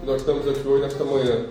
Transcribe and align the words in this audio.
que 0.00 0.06
nós 0.06 0.20
estamos 0.20 0.48
aqui 0.48 0.66
hoje, 0.66 0.82
nesta 0.82 1.04
manhã. 1.04 1.46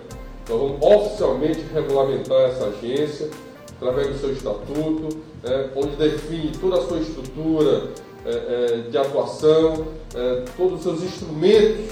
Nós 0.50 0.60
vamos 0.60 0.78
oficialmente 0.82 1.62
regulamentar 1.74 2.42
essa 2.50 2.66
agência, 2.66 3.30
através 3.76 4.08
do 4.08 4.18
seu 4.20 4.32
estatuto, 4.32 5.18
é, 5.44 5.70
onde 5.76 5.96
define 5.96 6.52
toda 6.58 6.78
a 6.78 6.88
sua 6.88 7.00
estrutura 7.00 7.90
é, 8.26 8.30
é, 8.30 8.90
de 8.90 8.98
atuação, 8.98 9.86
é, 10.14 10.44
todos 10.58 10.80
os 10.80 10.84
seus 10.84 11.04
instrumentos 11.04 11.86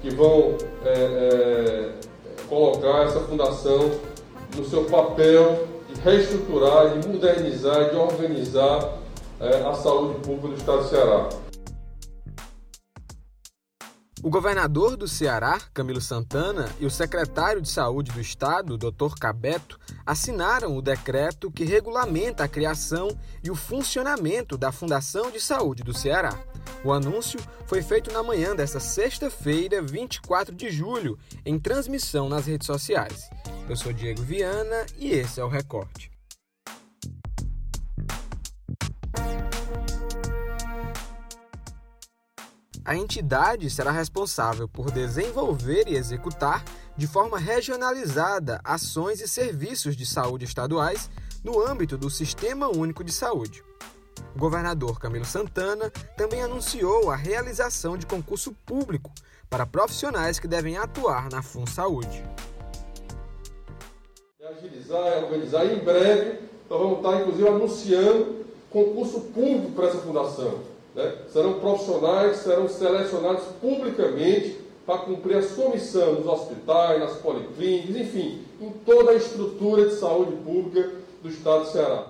que 0.00 0.10
vão 0.10 0.54
é, 0.84 1.90
colocar 2.48 3.06
essa 3.06 3.18
fundação 3.20 3.90
no 4.56 4.64
seu 4.64 4.84
papel 4.84 5.66
de 5.88 6.00
reestruturar, 6.00 6.96
de 6.96 7.08
modernizar, 7.08 7.90
de 7.90 7.96
organizar 7.96 8.98
a 9.66 9.72
saúde 9.72 10.20
pública 10.20 10.48
do 10.48 10.54
Estado 10.54 10.82
do 10.82 10.88
Ceará. 10.88 11.28
O 14.22 14.28
governador 14.28 14.98
do 14.98 15.08
Ceará, 15.08 15.58
Camilo 15.72 16.00
Santana, 16.00 16.68
e 16.78 16.84
o 16.84 16.90
secretário 16.90 17.62
de 17.62 17.70
Saúde 17.70 18.12
do 18.12 18.20
Estado, 18.20 18.76
Dr. 18.76 19.14
Cabeto, 19.18 19.80
assinaram 20.04 20.76
o 20.76 20.82
decreto 20.82 21.50
que 21.50 21.64
regulamenta 21.64 22.44
a 22.44 22.48
criação 22.48 23.08
e 23.42 23.50
o 23.50 23.54
funcionamento 23.54 24.58
da 24.58 24.70
Fundação 24.70 25.30
de 25.30 25.40
Saúde 25.40 25.82
do 25.82 25.94
Ceará. 25.94 26.38
O 26.84 26.92
anúncio 26.92 27.40
foi 27.66 27.80
feito 27.80 28.12
na 28.12 28.22
manhã 28.22 28.54
desta 28.54 28.78
sexta-feira, 28.78 29.80
24 29.80 30.54
de 30.54 30.70
julho, 30.70 31.18
em 31.42 31.58
transmissão 31.58 32.28
nas 32.28 32.44
redes 32.44 32.66
sociais. 32.66 33.30
Eu 33.70 33.76
sou 33.76 33.90
Diego 33.90 34.20
Viana 34.20 34.84
e 34.98 35.12
esse 35.12 35.40
é 35.40 35.44
o 35.44 35.48
Recorte. 35.48 36.10
A 42.84 42.96
entidade 42.96 43.68
será 43.68 43.90
responsável 43.90 44.66
por 44.66 44.90
desenvolver 44.90 45.86
e 45.86 45.96
executar, 45.96 46.64
de 46.96 47.06
forma 47.06 47.38
regionalizada, 47.38 48.60
ações 48.64 49.20
e 49.20 49.28
serviços 49.28 49.94
de 49.94 50.06
saúde 50.06 50.46
estaduais 50.46 51.10
no 51.44 51.60
âmbito 51.64 51.98
do 51.98 52.08
Sistema 52.08 52.68
Único 52.68 53.04
de 53.04 53.12
Saúde. 53.12 53.62
O 54.34 54.38
governador 54.38 54.98
Camilo 54.98 55.24
Santana 55.24 55.90
também 56.16 56.42
anunciou 56.42 57.10
a 57.10 57.16
realização 57.16 57.98
de 57.98 58.06
concurso 58.06 58.54
público 58.64 59.10
para 59.48 59.66
profissionais 59.66 60.38
que 60.38 60.48
devem 60.48 60.78
atuar 60.78 61.30
na 61.30 61.42
FunSaúde. 61.42 62.24
É 64.40 64.48
agilizar, 64.48 65.06
é 65.06 65.24
organizar. 65.24 65.66
Em 65.66 65.84
breve, 65.84 66.40
nós 66.68 66.80
vamos 66.80 66.98
estar, 66.98 67.20
inclusive, 67.20 67.48
anunciando 67.48 68.46
concurso 68.70 69.20
público 69.20 69.72
para 69.72 69.88
essa 69.88 69.98
fundação. 69.98 70.79
Né? 70.94 71.14
Serão 71.32 71.60
profissionais 71.60 72.38
serão 72.38 72.68
selecionados 72.68 73.44
publicamente 73.60 74.58
para 74.84 74.98
cumprir 74.98 75.36
a 75.36 75.42
sua 75.42 75.70
missão 75.70 76.14
nos 76.14 76.26
hospitais, 76.26 77.00
nas 77.00 77.16
policlínicas, 77.18 77.96
enfim, 77.96 78.44
em 78.60 78.70
toda 78.70 79.12
a 79.12 79.14
estrutura 79.14 79.88
de 79.88 79.94
saúde 79.94 80.32
pública 80.42 80.90
do 81.22 81.28
Estado 81.28 81.64
do 81.64 81.70
Ceará. 81.70 82.06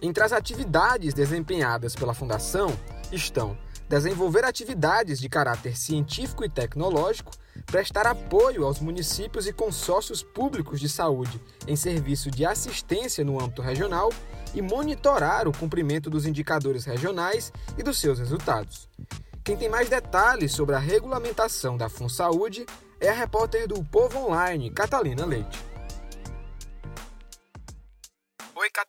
Entre 0.00 0.22
as 0.22 0.32
atividades 0.32 1.14
desempenhadas 1.14 1.94
pela 1.94 2.14
Fundação 2.14 2.72
estão 3.10 3.56
desenvolver 3.88 4.44
atividades 4.44 5.18
de 5.18 5.28
caráter 5.28 5.76
científico 5.76 6.44
e 6.44 6.48
tecnológico, 6.48 7.32
prestar 7.66 8.06
apoio 8.06 8.64
aos 8.64 8.80
municípios 8.80 9.46
e 9.46 9.52
consórcios 9.52 10.22
públicos 10.22 10.80
de 10.80 10.88
saúde 10.88 11.40
em 11.66 11.76
serviço 11.76 12.30
de 12.30 12.44
assistência 12.44 13.24
no 13.24 13.42
âmbito 13.42 13.62
regional 13.62 14.10
e 14.54 14.62
monitorar 14.62 15.48
o 15.48 15.52
cumprimento 15.52 16.10
dos 16.10 16.26
indicadores 16.26 16.84
regionais 16.84 17.52
e 17.76 17.82
dos 17.82 17.98
seus 17.98 18.18
resultados. 18.18 18.88
Quem 19.44 19.56
tem 19.56 19.68
mais 19.68 19.88
detalhes 19.88 20.52
sobre 20.52 20.74
a 20.74 20.78
regulamentação 20.78 21.76
da 21.76 21.88
FunSaúde 21.88 22.64
é 23.00 23.08
a 23.08 23.14
repórter 23.14 23.66
do 23.66 23.82
Povo 23.82 24.18
Online, 24.26 24.70
Catalina 24.70 25.26
Leite. 25.26 25.71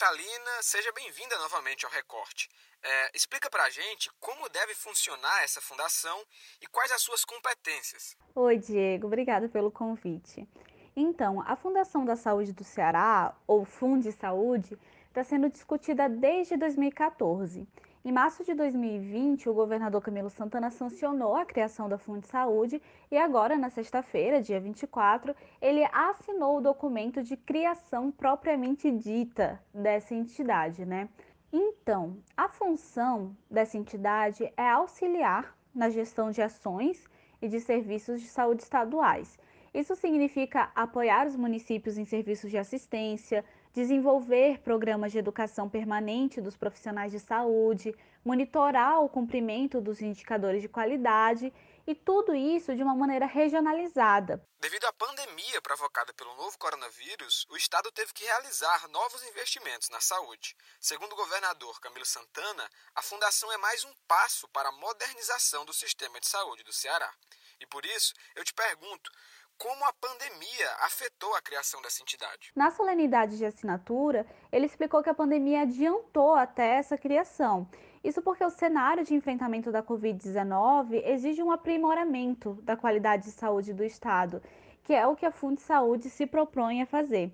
Catalina, 0.03 0.51
seja 0.61 0.91
bem-vinda 0.91 1.37
novamente 1.37 1.85
ao 1.85 1.91
Recorte. 1.91 2.49
É, 2.83 3.11
explica 3.15 3.49
pra 3.49 3.69
gente 3.69 4.11
como 4.19 4.49
deve 4.49 4.75
funcionar 4.75 5.45
essa 5.45 5.61
fundação 5.61 6.21
e 6.61 6.67
quais 6.67 6.91
as 6.91 7.01
suas 7.01 7.23
competências. 7.23 8.17
Oi, 8.35 8.57
Diego, 8.57 9.07
obrigada 9.07 9.47
pelo 9.47 9.71
convite. 9.71 10.45
Então, 10.93 11.41
a 11.47 11.55
Fundação 11.55 12.03
da 12.03 12.17
Saúde 12.17 12.51
do 12.51 12.65
Ceará, 12.65 13.33
ou 13.47 13.63
Fundi 13.63 14.11
Saúde, 14.11 14.77
está 15.07 15.23
sendo 15.23 15.49
discutida 15.49 16.09
desde 16.09 16.57
2014. 16.57 17.65
Em 18.05 18.11
março 18.11 18.43
de 18.43 18.53
2020, 18.53 19.47
o 19.47 19.53
governador 19.53 20.01
Camilo 20.01 20.29
Santana 20.29 20.69
sancionou 20.69 21.37
a 21.37 21.45
criação 21.45 21.87
da 21.87 21.97
Fundo 21.97 22.19
de 22.19 22.27
Saúde 22.27 22.81
e 23.09 23.17
agora, 23.17 23.57
na 23.57 23.69
sexta-feira, 23.69 24.41
dia 24.41 24.59
24, 24.59 25.33
ele 25.61 25.85
assinou 25.85 26.57
o 26.57 26.61
documento 26.61 27.23
de 27.23 27.37
criação 27.37 28.11
propriamente 28.11 28.91
dita 28.91 29.57
dessa 29.73 30.13
entidade, 30.13 30.85
né? 30.85 31.07
Então, 31.49 32.17
a 32.35 32.49
função 32.49 33.33
dessa 33.49 33.77
entidade 33.77 34.51
é 34.57 34.69
auxiliar 34.69 35.55
na 35.73 35.89
gestão 35.89 36.29
de 36.29 36.41
ações 36.41 37.07
e 37.41 37.47
de 37.47 37.61
serviços 37.61 38.19
de 38.19 38.27
saúde 38.27 38.63
estaduais. 38.63 39.39
Isso 39.73 39.95
significa 39.95 40.69
apoiar 40.75 41.25
os 41.25 41.37
municípios 41.37 41.97
em 41.97 42.03
serviços 42.03 42.51
de 42.51 42.57
assistência, 42.57 43.45
desenvolver 43.73 44.59
programas 44.59 45.11
de 45.11 45.17
educação 45.17 45.67
permanente 45.67 46.39
dos 46.39 46.55
profissionais 46.55 47.11
de 47.11 47.19
saúde, 47.19 47.93
monitorar 48.23 49.01
o 49.01 49.09
cumprimento 49.09 49.81
dos 49.81 50.01
indicadores 50.01 50.61
de 50.61 50.69
qualidade 50.69 51.51
e 51.85 51.93
tudo 51.93 52.33
isso 52.33 52.75
de 52.75 52.83
uma 52.83 52.95
maneira 52.95 53.25
regionalizada. 53.25 54.41
Devido 54.59 54.85
à 54.85 54.93
pandemia 54.93 55.61
provocada 55.61 56.13
pelo 56.13 56.33
novo 56.35 56.57
coronavírus, 56.57 57.45
o 57.49 57.57
Estado 57.57 57.91
teve 57.91 58.13
que 58.13 58.23
realizar 58.23 58.87
novos 58.89 59.21
investimentos 59.27 59.89
na 59.89 59.99
saúde. 59.99 60.55
Segundo 60.79 61.11
o 61.11 61.17
governador 61.17 61.81
Camilo 61.81 62.05
Santana, 62.05 62.69
a 62.95 63.01
fundação 63.01 63.51
é 63.51 63.57
mais 63.57 63.83
um 63.83 63.93
passo 64.07 64.47
para 64.49 64.69
a 64.69 64.71
modernização 64.73 65.65
do 65.65 65.73
sistema 65.73 66.19
de 66.19 66.27
saúde 66.27 66.63
do 66.63 66.71
Ceará. 66.71 67.11
E 67.59 67.65
por 67.65 67.85
isso, 67.85 68.13
eu 68.35 68.43
te 68.43 68.53
pergunto, 68.53 69.11
como 69.57 69.85
a 69.85 69.93
pandemia 69.93 70.69
afetou 70.81 71.35
a 71.35 71.41
criação 71.41 71.81
dessa 71.81 72.01
entidade. 72.01 72.51
Na 72.55 72.71
solenidade 72.71 73.37
de 73.37 73.45
assinatura, 73.45 74.25
ele 74.51 74.65
explicou 74.65 75.01
que 75.03 75.09
a 75.09 75.13
pandemia 75.13 75.61
adiantou 75.61 76.33
até 76.33 76.75
essa 76.75 76.97
criação. 76.97 77.67
Isso 78.03 78.21
porque 78.21 78.43
o 78.43 78.49
cenário 78.49 79.05
de 79.05 79.13
enfrentamento 79.13 79.71
da 79.71 79.81
Covid-19 79.81 81.01
exige 81.05 81.41
um 81.41 81.51
aprimoramento 81.51 82.59
da 82.61 82.75
qualidade 82.75 83.23
de 83.23 83.31
saúde 83.31 83.73
do 83.73 83.83
Estado, 83.83 84.41
que 84.83 84.93
é 84.93 85.07
o 85.07 85.15
que 85.15 85.25
a 85.25 85.31
Fundo 85.31 85.55
de 85.55 85.61
Saúde 85.61 86.09
se 86.09 86.25
propõe 86.25 86.81
a 86.81 86.85
fazer. 86.85 87.31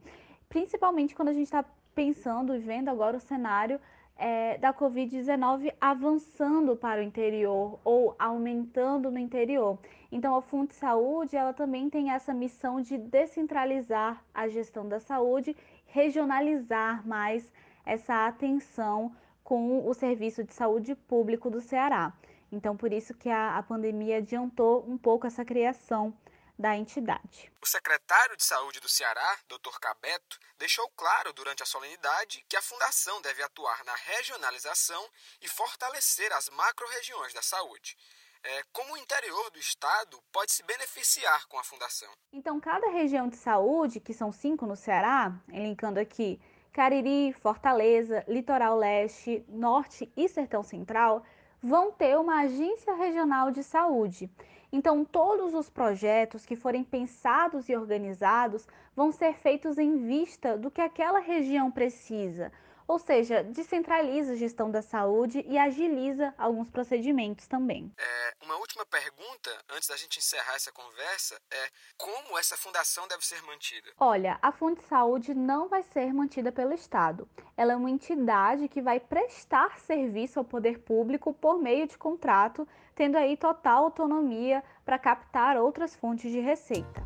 Principalmente 0.48 1.16
quando 1.16 1.30
a 1.30 1.34
gente 1.34 1.46
está 1.46 1.66
pensando 1.96 2.56
e 2.56 2.60
vendo 2.60 2.90
agora 2.90 3.18
o 3.18 3.20
cenário 3.20 3.82
é, 4.20 4.58
da 4.58 4.74
Covid-19 4.74 5.74
avançando 5.80 6.76
para 6.76 7.00
o 7.00 7.04
interior 7.04 7.80
ou 7.86 8.14
aumentando 8.20 9.10
no 9.10 9.18
interior. 9.18 9.80
Então, 10.12 10.36
a 10.36 10.42
Fundo 10.42 10.68
de 10.68 10.76
Saúde 10.76 11.38
ela 11.38 11.54
também 11.54 11.90
tem 11.90 12.12
essa 12.12 12.34
missão 12.34 12.82
de 12.82 12.98
descentralizar 12.98 14.22
a 14.34 14.50
gestão 14.50 14.88
da 14.88 15.00
saúde, 15.00 15.56
regionalizar 15.88 17.08
mais 17.08 17.50
essa 17.86 18.28
atenção 18.28 19.12
com 19.42 19.88
o 19.88 19.94
Serviço 19.94 20.44
de 20.44 20.54
Saúde 20.54 20.96
Público 20.96 21.50
do 21.50 21.62
Ceará. 21.62 22.14
Então, 22.52 22.76
por 22.76 22.92
isso 22.92 23.14
que 23.14 23.30
a, 23.30 23.58
a 23.58 23.64
pandemia 23.64 24.18
adiantou 24.18 24.84
um 24.86 24.98
pouco 24.98 25.28
essa 25.28 25.46
criação 25.46 26.14
da 26.60 26.76
entidade. 26.76 27.50
O 27.62 27.66
secretário 27.66 28.36
de 28.36 28.44
Saúde 28.44 28.82
do 28.82 28.90
Ceará, 28.90 29.40
Dr. 29.48 29.80
Cabeto, 29.80 30.38
deixou 30.58 30.90
claro 30.90 31.32
durante 31.32 31.64
a 31.64 31.66
solenidade 31.66 32.44
que 32.50 32.58
a 32.58 32.62
fundação 32.62 33.22
deve 33.22 33.42
atuar 33.42 33.86
na 33.86 33.96
regionalização 33.96 35.10
e 35.42 35.48
fortalecer 35.48 36.34
as 36.34 36.50
macro-regiões 36.50 37.34
da 37.34 37.42
saúde. 37.42 37.98
É, 38.44 38.64
como 38.74 38.94
o 38.94 38.98
interior 38.98 39.50
do 39.52 39.60
estado 39.60 40.22
pode 40.34 40.52
se 40.52 40.64
beneficiar 40.64 41.48
com 41.48 41.58
a 41.58 41.64
fundação? 41.64 42.10
Então, 42.34 42.60
cada 42.60 42.90
região 42.90 43.30
de 43.30 43.38
saúde, 43.38 44.00
que 44.02 44.14
são 44.14 44.32
cinco 44.32 44.66
no 44.66 44.76
Ceará, 44.76 45.34
elencando 45.52 46.00
aqui 46.00 46.42
Cariri, 46.74 47.34
Fortaleza, 47.34 48.24
Litoral 48.28 48.78
Leste, 48.78 49.46
Norte 49.48 50.12
e 50.16 50.28
Sertão 50.28 50.64
Central, 50.64 51.26
vão 51.62 51.92
ter 51.92 52.18
uma 52.18 52.42
agência 52.42 52.94
regional 52.96 53.52
de 53.52 53.64
saúde. 53.64 54.30
Então, 54.72 55.04
todos 55.04 55.54
os 55.54 55.70
projetos 55.70 56.46
que 56.46 56.56
forem 56.56 56.84
pensados 56.84 57.68
e 57.68 57.76
organizados 57.76 58.68
vão 58.96 59.12
ser 59.12 59.34
feitos 59.34 59.78
em 59.78 59.98
vista 60.06 60.58
do 60.58 60.70
que 60.70 60.82
aquela 60.82 61.20
região 61.20 61.72
precisa. 61.72 62.52
Ou 62.90 62.98
seja, 62.98 63.44
descentraliza 63.44 64.34
a 64.34 64.36
gestão 64.36 64.72
da 64.72 64.82
saúde 64.82 65.46
e 65.48 65.60
agiliza 65.60 66.34
alguns 66.36 66.72
procedimentos 66.72 67.46
também. 67.46 67.94
É, 67.96 68.34
uma 68.44 68.56
última 68.56 68.84
pergunta, 68.84 69.52
antes 69.70 69.88
da 69.88 69.96
gente 69.96 70.18
encerrar 70.18 70.56
essa 70.56 70.72
conversa, 70.72 71.40
é 71.52 71.70
como 71.96 72.36
essa 72.40 72.58
fundação 72.58 73.08
deve 73.08 73.24
ser 73.24 73.44
mantida? 73.44 73.92
Olha, 74.00 74.40
a 74.42 74.52
Funde 74.52 74.82
Saúde 74.90 75.36
não 75.36 75.70
vai 75.70 75.84
ser 75.84 76.12
mantida 76.12 76.52
pelo 76.52 76.74
Estado. 76.74 77.30
Ela 77.56 77.74
é 77.74 77.76
uma 77.76 77.92
entidade 77.92 78.68
que 78.68 78.82
vai 78.82 79.00
prestar 79.00 79.78
serviço 79.82 80.40
ao 80.40 80.46
poder 80.46 80.80
público 80.80 81.32
por 81.32 81.60
meio 81.60 81.86
de 81.86 81.96
contrato, 81.96 82.68
tendo 82.96 83.18
aí 83.18 83.38
total 83.38 83.84
autonomia 83.84 84.64
para 84.84 84.98
captar 84.98 85.58
outras 85.58 85.96
fontes 85.96 86.32
de 86.32 86.40
receita. 86.40 87.06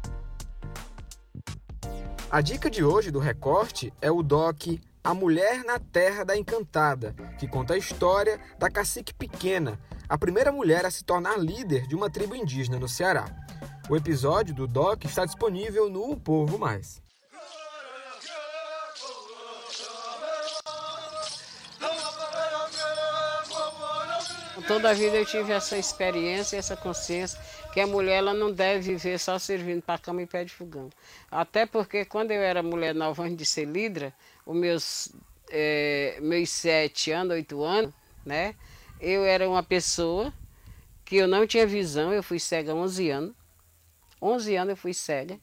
A 2.32 2.40
dica 2.40 2.70
de 2.70 2.86
hoje 2.86 3.12
do 3.12 3.20
recorte 3.20 3.94
é 4.02 4.10
o 4.10 4.24
DOC 4.24 4.80
A 5.06 5.14
Mulher 5.14 5.66
na 5.66 5.78
Terra 5.80 6.24
da 6.24 6.38
Encantada, 6.38 7.14
que 7.38 7.46
conta 7.46 7.74
a 7.74 7.78
história 7.78 8.40
da 8.58 8.70
cacique 8.70 9.14
pequena, 9.14 9.78
a 10.08 10.18
primeira 10.18 10.50
mulher 10.50 10.86
a 10.86 10.92
se 10.92 11.04
tornar 11.04 11.38
líder 11.38 11.86
de 11.88 11.94
uma 11.94 12.10
tribo 12.10 12.34
indígena 12.34 12.80
no 12.80 12.88
Ceará. 12.88 13.26
O 13.90 13.98
episódio 13.98 14.56
do 14.56 14.66
DOC 14.66 15.04
está 15.04 15.26
disponível 15.26 15.90
no 15.90 16.10
O 16.10 16.18
Povo 16.18 16.58
Mais. 16.58 17.02
Toda 24.66 24.92
a 24.92 24.94
vida 24.94 25.18
eu 25.18 25.26
tive 25.26 25.52
essa 25.52 25.78
experiência, 25.78 26.56
essa 26.56 26.78
consciência 26.78 27.38
que 27.74 27.82
a 27.82 27.88
mulher 27.88 28.20
ela 28.20 28.34
não 28.34 28.52
deve 28.52 28.94
viver 28.94 29.20
só 29.20 29.38
servindo 29.38 29.82
para 29.82 30.00
cama 30.00 30.22
e 30.22 30.26
pé 30.26 30.46
de 30.46 30.54
fogão. 30.54 30.90
Até 31.30 31.66
porque 31.66 32.06
quando 32.06 32.32
eu 32.32 32.42
era 32.42 32.64
mulher 32.64 32.96
nova 32.96 33.24
antes 33.24 33.36
de 33.36 33.46
ser 33.46 33.66
líder, 33.66 34.14
os 34.45 34.56
meus, 34.56 35.10
é, 35.50 36.18
meus 36.22 36.50
sete 36.50 37.12
anos, 37.12 37.34
oito 37.34 37.63
anos, 37.63 37.94
né? 38.25 38.56
Eu 39.00 39.24
era 39.24 39.50
uma 39.50 39.63
pessoa 39.63 40.34
que 41.06 41.18
eu 41.18 41.28
não 41.28 41.45
tinha 41.45 41.68
visão, 41.68 42.13
eu 42.13 42.24
fui 42.24 42.40
cega 42.40 42.72
há 42.72 42.75
11 42.75 43.10
anos. 43.10 43.36
11 44.22 44.56
anos 44.56 44.69
eu 44.72 44.78
fui 44.78 44.94
cega. 44.94 45.38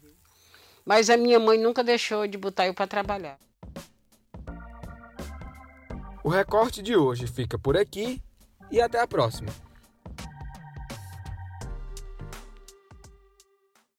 Mas 0.85 1.11
a 1.11 1.17
minha 1.17 1.39
mãe 1.39 1.59
nunca 1.59 1.85
deixou 1.85 2.27
de 2.27 2.39
botar 2.39 2.67
eu 2.67 2.75
para 2.75 2.87
trabalhar. 2.87 3.39
O 6.25 6.29
recorte 6.29 6.83
de 6.83 6.97
hoje 6.97 7.27
fica 7.27 7.59
por 7.59 7.77
aqui 7.77 8.23
e 8.71 8.81
até 8.81 9.01
a 9.01 9.07
próxima. 9.07 9.51